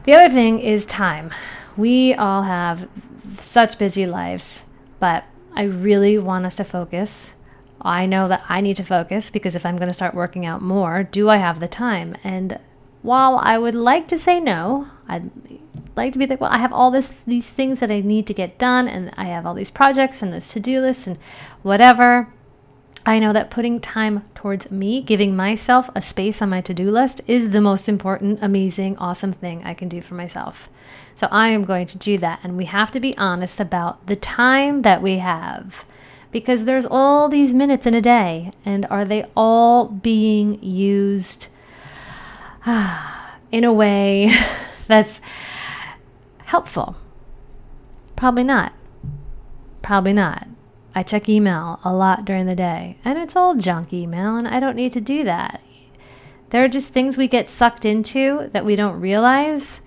The 0.04 0.14
other 0.14 0.34
thing 0.34 0.60
is 0.60 0.86
time. 0.86 1.32
We 1.78 2.14
all 2.14 2.44
have 2.44 2.88
such 3.40 3.78
busy 3.78 4.06
lives, 4.06 4.64
but 5.00 5.26
I 5.56 5.64
really 5.64 6.18
want 6.18 6.46
us 6.46 6.56
to 6.56 6.64
focus. 6.64 7.34
I 7.82 8.06
know 8.06 8.28
that 8.28 8.44
I 8.50 8.62
need 8.62 8.78
to 8.78 8.84
focus 8.84 9.30
because 9.30 9.56
if 9.56 9.66
I'm 9.66 9.78
going 9.78 9.88
to 9.88 9.94
start 9.94 10.14
working 10.14 10.46
out 10.46 10.62
more, 10.62 11.04
do 11.04 11.30
I 11.30 11.38
have 11.38 11.60
the 11.60 11.68
time? 11.68 12.16
And 12.24 12.60
while 13.02 13.38
I 13.42 13.58
would 13.58 13.76
like 13.76 14.08
to 14.10 14.18
say 14.18 14.40
no, 14.40 14.90
I'd 15.08 15.32
like 15.96 16.14
to 16.14 16.20
be 16.20 16.28
like, 16.28 16.42
well, 16.42 16.52
I 16.52 16.58
have 16.58 16.74
all 16.74 16.92
this 16.92 17.12
these 17.26 17.48
things 17.48 17.80
that 17.80 17.92
I 17.92 18.02
need 18.02 18.28
to 18.28 18.34
get 18.34 18.58
done 18.58 18.88
and 18.88 19.14
I 19.16 19.26
have 19.26 19.46
all 19.46 19.54
these 19.54 19.72
projects 19.72 20.22
and 20.22 20.34
this 20.34 20.52
to-do 20.54 20.82
list 20.82 21.08
and 21.08 21.18
whatever. 21.62 22.34
I 23.10 23.18
know 23.18 23.34
that 23.34 23.50
putting 23.50 23.80
time 23.80 24.22
towards 24.36 24.70
me, 24.70 25.02
giving 25.02 25.36
myself 25.36 25.90
a 25.96 26.02
space 26.02 26.44
on 26.44 26.50
my 26.52 26.62
to-do 26.62 26.92
list 26.92 27.22
is 27.26 27.50
the 27.50 27.60
most 27.60 27.90
important, 27.90 28.38
amazing, 28.40 29.00
awesome 29.00 29.34
thing 29.34 29.64
I 29.64 29.74
can 29.74 29.90
do 29.90 30.00
for 30.00 30.14
myself. 30.14 30.70
So 31.16 31.28
I 31.32 31.48
am 31.48 31.66
going 31.66 31.88
to 31.88 31.98
do 31.98 32.20
that 32.20 32.40
and 32.44 32.56
we 32.56 32.66
have 32.66 32.92
to 32.92 33.00
be 33.00 33.18
honest 33.18 33.60
about 33.60 34.06
the 34.06 34.16
time 34.16 34.84
that 34.84 35.02
we 35.02 35.18
have 35.18 35.86
because 36.32 36.66
there's 36.66 36.86
all 36.86 37.30
these 37.30 37.52
minutes 37.52 37.88
in 37.88 37.96
a 37.96 38.02
day 38.02 38.52
and 38.64 38.86
are 38.92 39.06
they 39.06 39.26
all 39.36 39.86
being 39.86 40.62
used 40.62 41.48
in 43.52 43.64
a 43.64 43.74
way 43.74 44.32
that's 44.88 45.20
helpful? 46.46 46.96
Probably 48.16 48.44
not. 48.44 48.72
Probably 49.82 50.14
not. 50.14 50.48
I 51.00 51.04
check 51.04 51.30
email 51.30 51.80
a 51.86 51.94
lot 51.94 52.26
during 52.26 52.46
the 52.46 52.58
day, 52.58 52.98
and 53.06 53.18
it's 53.18 53.38
all 53.38 53.56
junk 53.56 53.94
email, 53.94 54.36
and 54.36 54.46
I 54.46 54.60
don't 54.60 54.76
need 54.76 54.92
to 54.92 55.00
do 55.00 55.24
that. 55.24 55.62
There 56.50 56.62
are 56.62 56.68
just 56.68 56.90
things 56.90 57.16
we 57.16 57.30
get 57.30 57.50
sucked 57.50 57.86
into 57.86 58.50
that 58.52 58.66
we 58.66 58.76
don't 58.76 59.00
realize. 59.00 59.80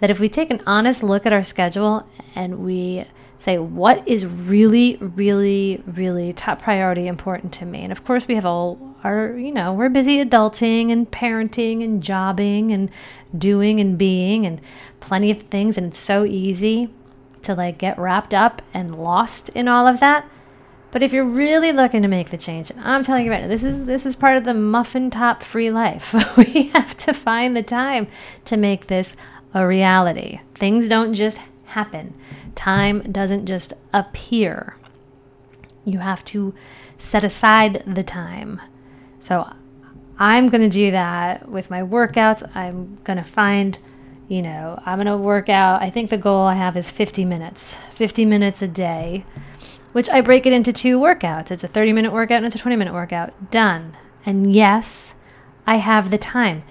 That 0.00 0.10
if 0.10 0.18
we 0.18 0.28
take 0.28 0.50
an 0.50 0.60
honest 0.66 1.04
look 1.04 1.26
at 1.26 1.32
our 1.32 1.44
schedule 1.44 2.08
and 2.34 2.58
we 2.58 3.04
say 3.38 3.56
what 3.56 4.02
is 4.08 4.26
really 4.26 4.96
really 4.96 5.80
really 5.86 6.32
top 6.32 6.60
priority 6.60 7.06
important 7.06 7.52
to 7.52 7.64
me 7.64 7.82
and 7.82 7.92
of 7.92 8.04
course 8.04 8.26
we 8.26 8.34
have 8.34 8.44
all 8.44 8.96
our 9.04 9.38
you 9.38 9.52
know 9.52 9.72
we're 9.72 9.88
busy 9.88 10.18
adulting 10.18 10.90
and 10.90 11.08
parenting 11.12 11.84
and 11.84 12.02
jobbing 12.02 12.72
and 12.72 12.90
doing 13.36 13.78
and 13.78 13.96
being 13.96 14.44
and 14.44 14.60
plenty 14.98 15.30
of 15.30 15.42
things 15.42 15.78
and 15.78 15.86
it's 15.86 16.00
so 16.00 16.24
easy 16.24 16.92
to 17.42 17.54
like 17.54 17.78
get 17.78 17.96
wrapped 17.96 18.34
up 18.34 18.60
and 18.74 18.98
lost 18.98 19.50
in 19.50 19.68
all 19.68 19.86
of 19.86 20.00
that 20.00 20.28
but 20.90 21.02
if 21.02 21.12
you're 21.12 21.24
really 21.24 21.72
looking 21.72 22.02
to 22.02 22.08
make 22.08 22.30
the 22.30 22.38
change 22.38 22.72
i'm 22.78 23.02
telling 23.02 23.24
you 23.24 23.30
right 23.30 23.42
now 23.42 23.48
this 23.48 23.64
is 23.64 23.84
this 23.84 24.06
is 24.06 24.16
part 24.16 24.36
of 24.36 24.44
the 24.44 24.54
muffin 24.54 25.10
top 25.10 25.42
free 25.42 25.70
life 25.70 26.14
we 26.36 26.68
have 26.68 26.96
to 26.96 27.12
find 27.12 27.56
the 27.56 27.62
time 27.62 28.06
to 28.44 28.56
make 28.56 28.86
this 28.86 29.16
a 29.54 29.66
reality 29.66 30.40
things 30.54 30.88
don't 30.88 31.14
just 31.14 31.38
happen 31.64 32.14
Time 32.58 33.02
doesn't 33.12 33.46
just 33.46 33.72
appear, 33.94 34.76
you 35.84 36.00
have 36.00 36.24
to 36.24 36.52
set 36.98 37.22
aside 37.22 37.84
the 37.86 38.02
time. 38.02 38.60
So 39.20 39.48
I'm 40.18 40.46
going 40.46 40.62
to 40.62 40.68
do 40.68 40.90
that 40.90 41.48
with 41.48 41.70
my 41.70 41.82
workouts. 41.82 42.42
I'm 42.56 42.96
going 43.04 43.16
to 43.16 43.22
find, 43.22 43.78
you 44.26 44.42
know, 44.42 44.82
I'm 44.84 44.96
going 44.96 45.06
to 45.06 45.16
work 45.16 45.48
out. 45.48 45.80
I 45.82 45.88
think 45.88 46.10
the 46.10 46.18
goal 46.18 46.46
I 46.46 46.54
have 46.54 46.76
is 46.76 46.90
50 46.90 47.24
minutes, 47.24 47.74
50 47.94 48.24
minutes 48.24 48.60
a 48.60 48.66
day, 48.66 49.24
which 49.92 50.08
I 50.08 50.20
break 50.20 50.46
it 50.46 50.52
into 50.52 50.72
two 50.72 50.98
workouts. 50.98 51.50
It's 51.50 51.64
a 51.64 51.68
30 51.68 51.92
minute 51.92 52.12
workout 52.12 52.38
and 52.38 52.46
it's 52.46 52.56
a 52.56 52.58
20 52.58 52.76
minute 52.76 52.94
workout. 52.94 53.50
Done. 53.50 53.96
And 54.24 54.54
yes, 54.54 55.14
I 55.66 55.76
have 55.76 56.10
the 56.10 56.18
time. 56.18 56.62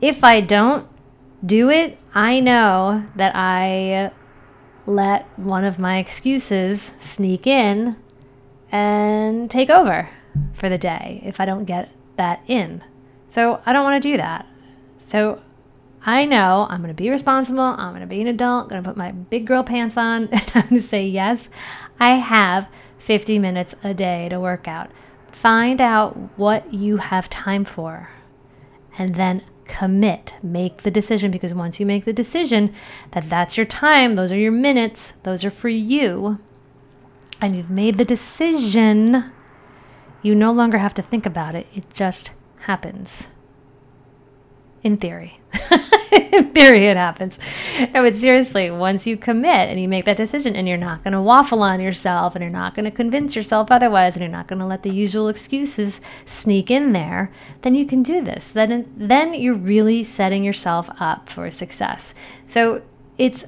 If 0.00 0.24
I 0.24 0.40
don't 0.40 0.86
do 1.44 1.70
it, 1.70 1.98
I 2.14 2.40
know 2.40 3.04
that 3.16 3.32
I 3.34 4.10
let 4.86 5.26
one 5.38 5.64
of 5.64 5.78
my 5.78 5.98
excuses 5.98 6.82
sneak 6.98 7.46
in 7.46 7.96
and 8.70 9.50
take 9.50 9.70
over 9.70 10.08
for 10.52 10.68
the 10.68 10.78
day 10.78 11.20
if 11.24 11.40
I 11.40 11.44
don't 11.44 11.64
get 11.64 11.90
that 12.16 12.42
in. 12.46 12.82
So 13.28 13.62
I 13.64 13.72
don't 13.72 13.84
want 13.84 14.02
to 14.02 14.08
do 14.08 14.16
that. 14.16 14.46
So 14.98 15.40
I 16.04 16.24
know 16.24 16.66
I'm 16.68 16.82
going 16.82 16.94
to 16.94 17.00
be 17.00 17.10
responsible. 17.10 17.60
I'm 17.60 17.90
going 17.90 18.00
to 18.00 18.06
be 18.06 18.20
an 18.20 18.26
adult, 18.26 18.68
going 18.68 18.82
to 18.82 18.88
put 18.88 18.96
my 18.96 19.12
big 19.12 19.46
girl 19.46 19.62
pants 19.62 19.96
on, 19.96 20.28
and 20.32 20.50
I'm 20.54 20.68
going 20.68 20.80
to 20.80 20.86
say, 20.86 21.06
yes, 21.06 21.48
I 21.98 22.16
have 22.16 22.68
50 22.98 23.38
minutes 23.38 23.74
a 23.82 23.94
day 23.94 24.28
to 24.28 24.38
work 24.38 24.68
out. 24.68 24.90
Find 25.30 25.80
out 25.80 26.16
what 26.36 26.72
you 26.72 26.98
have 26.98 27.28
time 27.28 27.64
for 27.64 28.10
and 28.98 29.14
then 29.14 29.42
commit, 29.64 30.34
make 30.42 30.82
the 30.82 30.90
decision 30.90 31.30
because 31.30 31.54
once 31.54 31.80
you 31.80 31.86
make 31.86 32.04
the 32.04 32.12
decision 32.12 32.74
that 33.12 33.28
that's 33.30 33.56
your 33.56 33.66
time, 33.66 34.16
those 34.16 34.30
are 34.32 34.38
your 34.38 34.52
minutes, 34.52 35.14
those 35.22 35.44
are 35.44 35.50
for 35.50 35.68
you, 35.68 36.38
and 37.40 37.56
you've 37.56 37.70
made 37.70 37.98
the 37.98 38.04
decision, 38.04 39.32
you 40.22 40.34
no 40.34 40.52
longer 40.52 40.78
have 40.78 40.94
to 40.94 41.02
think 41.02 41.26
about 41.26 41.54
it. 41.54 41.66
It 41.74 41.92
just 41.92 42.32
happens. 42.60 43.28
In 44.82 44.96
theory. 44.96 45.38
in 46.12 46.50
theory, 46.50 46.86
it 46.86 46.96
happens. 46.96 47.38
No, 47.94 48.02
but 48.02 48.16
seriously, 48.16 48.70
once 48.70 49.06
you 49.06 49.16
commit 49.16 49.68
and 49.68 49.80
you 49.80 49.88
make 49.88 50.04
that 50.06 50.16
decision 50.16 50.56
and 50.56 50.66
you're 50.66 50.76
not 50.76 51.04
going 51.04 51.12
to 51.12 51.20
waffle 51.20 51.62
on 51.62 51.80
yourself 51.80 52.34
and 52.34 52.42
you're 52.42 52.50
not 52.50 52.74
going 52.74 52.84
to 52.84 52.90
convince 52.90 53.36
yourself 53.36 53.70
otherwise 53.70 54.16
and 54.16 54.22
you're 54.22 54.30
not 54.32 54.48
going 54.48 54.58
to 54.58 54.66
let 54.66 54.82
the 54.82 54.92
usual 54.92 55.28
excuses 55.28 56.00
sneak 56.26 56.70
in 56.70 56.92
there, 56.92 57.30
then 57.62 57.74
you 57.74 57.86
can 57.86 58.02
do 58.02 58.20
this. 58.22 58.46
Then, 58.46 58.92
then 58.96 59.34
you're 59.34 59.54
really 59.54 60.02
setting 60.02 60.42
yourself 60.42 60.90
up 60.98 61.28
for 61.28 61.50
success. 61.50 62.12
So 62.48 62.82
it's 63.18 63.44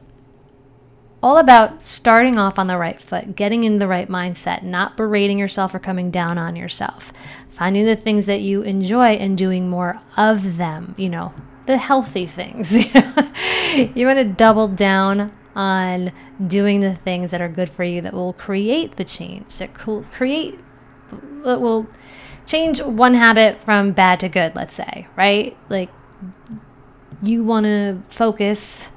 all 1.25 1.38
about 1.38 1.81
starting 1.81 2.38
off 2.38 2.59
on 2.59 2.66
the 2.66 2.76
right 2.76 3.00
foot, 3.00 3.35
getting 3.35 3.64
in 3.64 3.78
the 3.78 3.88
right 3.88 4.11
mindset, 4.11 4.62
not 4.62 4.95
berating 4.95 5.38
yourself 5.38 5.75
or 5.75 5.78
coming 5.78 6.11
down 6.11 6.37
on 6.37 6.54
yourself, 6.54 7.14
finding 7.49 7.87
the 7.87 7.97
things 7.97 8.26
that 8.26 8.43
you 8.43 8.61
enjoy 8.61 9.14
and 9.14 9.38
doing 9.38 9.71
more 9.71 10.02
of 10.19 10.59
them, 10.59 10.95
you 10.99 11.09
know, 11.09 11.33
the 11.64 11.78
healthy 11.78 12.26
things. 12.26 12.76
you 12.76 14.07
want 14.07 14.19
to 14.19 14.35
double 14.37 14.69
down 14.69 15.33
on 15.57 16.12
doing 16.47 16.81
the 16.81 16.95
things 16.95 17.31
that 17.31 17.40
are 17.40 17.49
good 17.49 17.71
for 17.71 17.85
you 17.85 18.02
that 18.02 18.12
will 18.12 18.35
create 18.35 18.97
the 18.97 19.04
change, 19.04 19.57
that 19.57 19.87
will 19.87 20.04
create, 20.12 20.59
that 21.43 21.59
will 21.59 21.87
change 22.45 22.83
one 22.83 23.14
habit 23.14 23.62
from 23.62 23.93
bad 23.93 24.21
to 24.21 24.28
good, 24.28 24.54
let's 24.54 24.75
say, 24.75 25.07
right? 25.16 25.57
Like 25.71 25.88
you 27.23 27.43
want 27.43 27.64
to 27.64 28.02
focus 28.11 28.90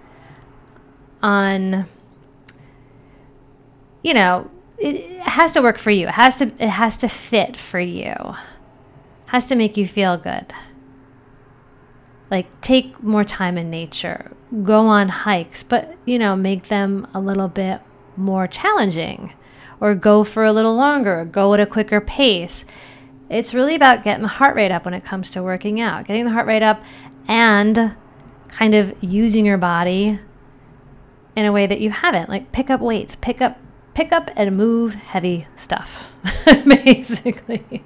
on, 1.24 1.88
you 4.04 4.14
know, 4.14 4.50
it 4.78 5.20
has 5.22 5.52
to 5.54 5.62
work 5.62 5.78
for 5.78 5.92
you. 5.92 6.08
It 6.08 6.14
has 6.14 6.38
to, 6.38 6.46
it 6.60 6.70
has 6.70 6.98
to 6.98 7.08
fit 7.08 7.58
for 7.58 7.80
you. 7.80 8.14
It 8.14 9.28
has 9.28 9.46
to 9.46 9.56
make 9.56 9.78
you 9.78 9.88
feel 9.88 10.18
good. 10.18 10.54
Like, 12.30 12.62
take 12.62 13.02
more 13.02 13.24
time 13.24 13.58
in 13.58 13.70
nature, 13.70 14.32
go 14.64 14.88
on 14.88 15.10
hikes, 15.10 15.64
but, 15.64 15.96
you 16.06 16.20
know, 16.20 16.36
make 16.36 16.68
them 16.68 17.08
a 17.14 17.22
little 17.22 17.48
bit 17.48 17.82
more 18.18 18.48
challenging, 18.48 19.34
or 19.80 19.96
go 19.96 20.24
for 20.26 20.44
a 20.44 20.52
little 20.52 20.76
longer, 20.76 21.24
go 21.24 21.54
at 21.54 21.60
a 21.60 21.66
quicker 21.66 22.02
pace. 22.02 22.66
It's 23.30 23.54
really 23.54 23.76
about 23.76 24.04
getting 24.04 24.24
the 24.24 24.28
heart 24.28 24.56
rate 24.56 24.72
up 24.72 24.86
when 24.86 24.94
it 24.94 25.06
comes 25.06 25.30
to 25.32 25.44
working 25.44 25.80
out, 25.80 26.06
getting 26.06 26.26
the 26.26 26.32
heart 26.32 26.48
rate 26.48 26.64
up 26.64 26.84
and 27.28 27.96
kind 28.50 28.74
of 28.74 28.96
using 29.02 29.46
your 29.46 29.58
body 29.58 30.20
in 31.36 31.46
a 31.46 31.52
way 31.52 31.68
that 31.68 31.80
you 31.80 31.92
haven't. 31.92 32.30
Like 32.30 32.52
pick 32.52 32.70
up 32.70 32.82
weights, 32.82 33.16
pick 33.16 33.42
up 33.42 33.58
pick 33.98 34.12
up 34.12 34.30
and 34.36 34.56
move 34.56 34.94
heavy 34.94 35.48
stuff. 35.56 36.14
Basically. 36.46 37.84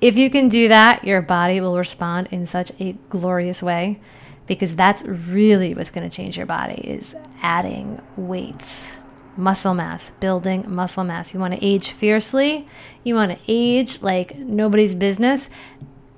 If 0.00 0.16
you 0.16 0.30
can 0.30 0.48
do 0.48 0.68
that, 0.68 1.02
your 1.02 1.20
body 1.20 1.60
will 1.60 1.76
respond 1.76 2.28
in 2.30 2.46
such 2.46 2.70
a 2.78 2.92
glorious 3.08 3.64
way 3.64 4.00
because 4.46 4.76
that's 4.76 5.02
really 5.02 5.74
what's 5.74 5.90
going 5.90 6.08
to 6.08 6.16
change 6.16 6.36
your 6.36 6.46
body 6.46 6.80
is 6.88 7.16
adding 7.42 8.00
weights 8.16 8.92
muscle 9.36 9.74
mass, 9.74 10.12
building 10.20 10.64
muscle 10.68 11.02
mass. 11.02 11.34
You 11.34 11.40
want 11.40 11.54
to 11.54 11.66
age 11.66 11.90
fiercely, 11.90 12.68
you 13.02 13.16
want 13.16 13.32
to 13.32 13.38
age 13.48 14.02
like 14.02 14.38
nobody's 14.38 14.94
business, 14.94 15.50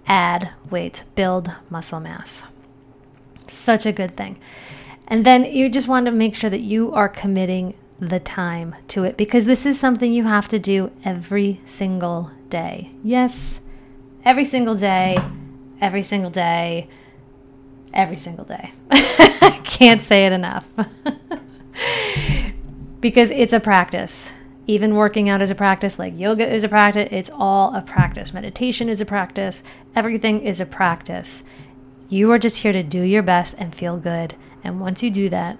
add 0.07 0.51
weight, 0.69 1.05
build 1.15 1.51
muscle 1.71 2.01
mass. 2.01 2.45
Such 3.47 3.87
a 3.87 3.93
good 3.93 4.15
thing. 4.15 4.39
And 5.09 5.25
then 5.25 5.45
you 5.45 5.71
just 5.71 5.89
want 5.89 6.05
to 6.05 6.13
make 6.13 6.35
sure 6.35 6.51
that 6.51 6.61
you 6.61 6.93
are 6.93 7.09
committing 7.09 7.75
the 8.01 8.21
time 8.21 8.75
to 8.89 9.05
it 9.05 9.17
because 9.17 9.45
this 9.45 9.65
is 9.65 9.79
something 9.79 10.13
you 10.13 10.25
have 10.25 10.49
to 10.49 10.59
do 10.59 10.91
every 11.05 11.61
single 11.65 12.31
day. 12.51 12.91
Yes, 13.03 13.61
every 14.25 14.45
single 14.45 14.75
day, 14.75 15.17
every 15.81 16.03
single 16.03 16.31
day, 16.31 16.89
every 17.93 18.17
single 18.17 18.45
day. 18.45 18.73
I 18.91 19.61
can't 19.65 20.03
say 20.03 20.27
it 20.27 20.33
enough. 20.33 20.69
because 23.01 23.31
it's 23.31 23.53
a 23.53 23.61
practice. 23.61 24.33
Even 24.67 24.95
working 24.95 25.29
out 25.29 25.43
is 25.43 25.51
a 25.51 25.55
practice, 25.55 25.99
like 25.99 26.19
yoga 26.19 26.51
is 26.51 26.65
a 26.65 26.69
practice, 26.69 27.09
it's 27.11 27.31
all 27.35 27.75
a 27.75 27.83
practice. 27.83 28.33
Meditation 28.33 28.89
is 28.89 29.01
a 29.01 29.05
practice, 29.05 29.63
everything 29.95 30.41
is 30.41 30.59
a 30.59 30.67
practice. 30.67 31.45
You 32.09 32.33
are 32.33 32.39
just 32.39 32.59
here 32.59 32.73
to 32.73 32.83
do 32.83 33.03
your 33.03 33.23
best 33.23 33.55
and 33.59 33.75
feel 33.75 33.99
good. 33.99 34.35
And 34.63 34.81
once 34.81 35.03
you 35.03 35.11
do 35.11 35.29
that, 35.29 35.59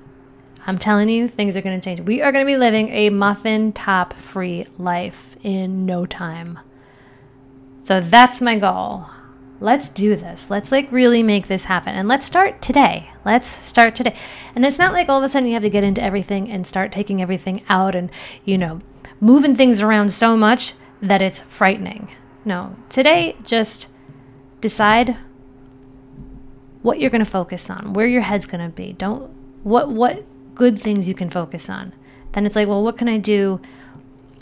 I'm 0.67 0.79
telling 0.79 1.09
you, 1.09 1.29
things 1.29 1.57
are 1.57 1.63
going 1.63 1.79
to 1.79 1.85
change. 1.85 2.01
We 2.01 2.23
are 2.23 2.33
going 2.33 2.45
to 2.45 2.51
be 2.51 2.57
living 2.57 2.89
a 2.89 3.11
muffin 3.11 3.73
top 3.73 4.15
free 4.15 4.67
life 4.79 5.37
in 5.43 5.85
no 5.87 6.07
time. 6.07 6.59
So 7.81 8.01
that's 8.01 8.41
my 8.41 8.59
goal 8.59 9.07
let's 9.65 9.89
do 9.89 10.15
this. 10.15 10.51
Let's 10.51 10.71
like 10.71 10.91
really 10.93 11.23
make 11.23 11.49
this 11.49 11.65
happen. 11.65 11.95
And 11.95 12.09
let's 12.09 12.27
start 12.27 12.61
today. 12.61 13.11
Let's 13.25 13.49
start 13.49 13.97
today. 13.97 14.15
And 14.55 14.65
it's 14.65 14.79
not 14.79 14.93
like 14.93 15.09
all 15.09 15.19
of 15.19 15.25
a 15.25 15.29
sudden 15.29 15.49
you 15.49 15.55
have 15.55 15.63
to 15.63 15.71
get 15.71 15.85
into 15.85 16.03
everything 16.03 16.51
and 16.51 16.67
start 16.67 16.93
taking 16.93 17.23
everything 17.23 17.65
out 17.69 17.95
and, 17.95 18.11
you 18.45 18.59
know, 18.59 18.81
moving 19.21 19.57
things 19.57 19.81
around 19.81 20.13
so 20.13 20.37
much 20.37 20.75
that 21.01 21.23
it's 21.23 21.41
frightening. 21.41 22.11
No, 22.45 22.77
today 22.91 23.37
just 23.43 23.89
decide 24.61 25.17
what 26.83 27.01
you're 27.01 27.11
going 27.11 27.25
to 27.25 27.31
focus 27.31 27.71
on, 27.71 27.95
where 27.95 28.07
your 28.07 28.23
head's 28.23 28.47
going 28.47 28.65
to 28.65 28.75
be. 28.75 28.93
Don't 28.93 29.31
what 29.63 29.89
what 29.89 30.27
good 30.55 30.81
things 30.81 31.09
you 31.09 31.15
can 31.15 31.31
focus 31.31 31.69
on. 31.69 31.93
Then 32.33 32.47
it's 32.47 32.57
like, 32.57 32.69
well, 32.69 32.83
what 32.83 32.99
can 32.99 33.09
I 33.09 33.19
do 33.19 33.61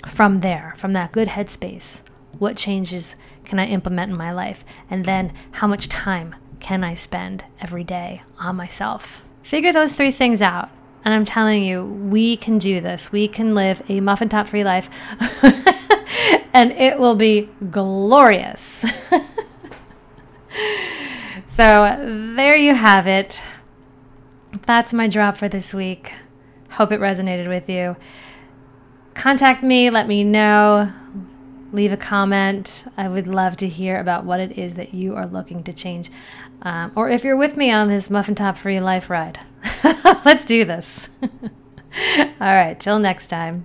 from 0.06 0.36
there, 0.36 0.74
from 0.76 0.92
that 0.92 1.12
good 1.12 1.28
headspace? 1.28 2.02
What 2.38 2.56
changes 2.56 3.16
can 3.44 3.58
I 3.58 3.66
implement 3.66 4.10
in 4.10 4.16
my 4.16 4.32
life? 4.32 4.64
And 4.90 5.04
then 5.04 5.32
how 5.52 5.66
much 5.66 5.88
time 5.88 6.34
can 6.60 6.84
I 6.84 6.94
spend 6.94 7.44
every 7.60 7.84
day 7.84 8.22
on 8.38 8.56
myself? 8.56 9.22
Figure 9.42 9.72
those 9.72 9.92
three 9.92 10.10
things 10.10 10.40
out. 10.40 10.70
And 11.04 11.12
I'm 11.12 11.24
telling 11.24 11.64
you, 11.64 11.84
we 11.84 12.36
can 12.36 12.58
do 12.58 12.80
this. 12.80 13.10
We 13.10 13.26
can 13.26 13.54
live 13.54 13.82
a 13.88 14.00
muffin 14.00 14.28
top 14.28 14.46
free 14.46 14.62
life, 14.62 14.88
and 16.52 16.70
it 16.72 16.98
will 16.98 17.16
be 17.16 17.48
glorious. 17.70 18.84
so, 21.56 22.32
there 22.34 22.54
you 22.54 22.76
have 22.76 23.08
it. 23.08 23.42
That's 24.66 24.92
my 24.92 25.08
drop 25.08 25.36
for 25.36 25.48
this 25.48 25.74
week. 25.74 26.12
Hope 26.70 26.92
it 26.92 27.00
resonated 27.00 27.48
with 27.48 27.68
you. 27.68 27.96
Contact 29.14 29.62
me, 29.62 29.90
let 29.90 30.08
me 30.08 30.24
know 30.24 30.92
leave 31.72 31.92
a 31.92 31.96
comment. 31.96 32.84
I 32.96 33.08
would 33.08 33.26
love 33.26 33.56
to 33.58 33.68
hear 33.68 33.98
about 33.98 34.24
what 34.24 34.40
it 34.40 34.58
is 34.58 34.74
that 34.74 34.94
you 34.94 35.16
are 35.16 35.26
looking 35.26 35.64
to 35.64 35.72
change. 35.72 36.10
Um, 36.60 36.92
or 36.94 37.08
if 37.08 37.24
you're 37.24 37.36
with 37.36 37.56
me 37.56 37.70
on 37.70 37.88
this 37.88 38.10
Muffin 38.10 38.34
Top 38.34 38.56
Free 38.56 38.78
Life 38.78 39.10
ride, 39.10 39.40
let's 40.24 40.44
do 40.44 40.64
this. 40.64 41.08
All 41.22 42.30
right, 42.40 42.78
till 42.78 42.98
next 42.98 43.28
time. 43.28 43.64